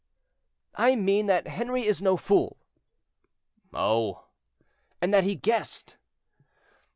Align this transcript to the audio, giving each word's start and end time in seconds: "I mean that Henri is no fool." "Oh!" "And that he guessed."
"I 0.73 0.95
mean 0.95 1.27
that 1.27 1.47
Henri 1.47 1.83
is 1.85 2.01
no 2.01 2.17
fool." 2.17 2.57
"Oh!" 3.71 4.25
"And 4.99 5.13
that 5.13 5.25
he 5.25 5.35
guessed." 5.35 5.95